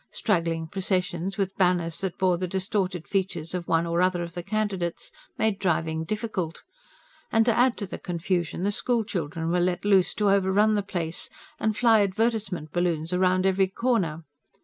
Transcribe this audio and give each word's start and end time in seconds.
Straggling 0.09 0.65
processions, 0.65 1.37
with 1.37 1.55
banners 1.57 1.99
that 2.01 2.17
bore 2.17 2.39
the 2.39 2.47
distorted 2.47 3.07
features 3.07 3.53
of 3.53 3.67
one 3.67 3.85
or 3.85 4.01
other 4.01 4.23
of 4.23 4.33
the 4.33 4.41
candidates, 4.41 5.11
made 5.37 5.59
driving 5.59 6.05
difficult; 6.05 6.63
and, 7.31 7.45
to 7.45 7.55
add 7.55 7.77
to 7.77 7.85
the 7.85 7.99
confusion, 7.99 8.63
the 8.63 8.71
schoolchildren 8.71 9.51
were 9.51 9.59
let 9.59 9.85
loose, 9.85 10.15
to 10.15 10.31
overrun 10.31 10.73
the 10.73 10.81
place 10.81 11.29
and 11.59 11.77
fly 11.77 12.01
advertisement 12.01 12.71
balloons 12.73 13.13
round 13.13 13.45
every 13.45 13.67
corner. 13.67 14.23